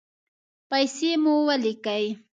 پیسې 0.69 1.11
مو 1.23 1.33
ولیکئ 1.47 2.05